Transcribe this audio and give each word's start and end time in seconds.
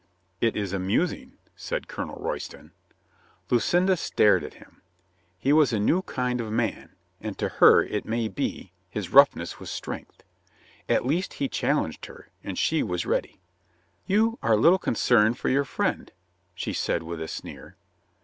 "It 0.41 0.55
is 0.57 0.73
amusing," 0.73 1.33
said 1.55 1.87
Colonel 1.87 2.15
Royston. 2.19 2.71
Lucinda 3.51 3.95
stared 3.95 4.43
at 4.43 4.55
him. 4.55 4.81
He 5.37 5.53
was 5.53 5.71
a 5.71 5.79
new 5.79 6.01
kind 6.01 6.41
of 6.41 6.51
man. 6.51 6.95
And 7.21 7.37
to 7.37 7.47
her, 7.47 7.83
it 7.83 8.03
may 8.07 8.27
be, 8.27 8.71
his 8.89 9.11
roughness 9.11 9.59
was 9.59 9.69
strength. 9.69 10.23
At 10.89 11.05
least 11.05 11.33
he 11.33 11.47
challenged 11.47 12.07
her, 12.07 12.29
and 12.43 12.57
she 12.57 12.81
was 12.81 13.05
ready. 13.05 13.39
"You 14.07 14.39
are 14.41 14.57
little 14.57 14.79
concerned 14.79 15.37
for 15.37 15.49
your 15.49 15.65
friend," 15.65 16.11
she 16.55 16.73
said 16.73 17.03
with 17.03 17.21
a 17.21 17.27
sneer. 17.27 17.75